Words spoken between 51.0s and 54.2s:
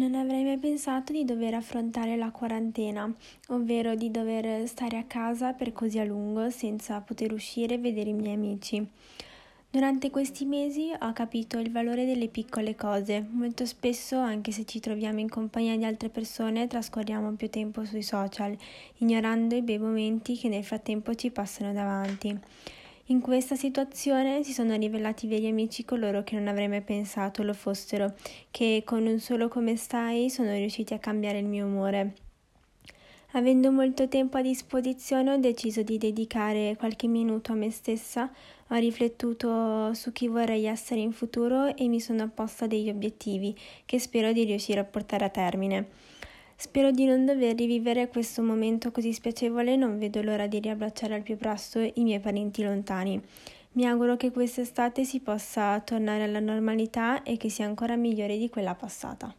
al più presto i miei parenti lontani. Mi auguro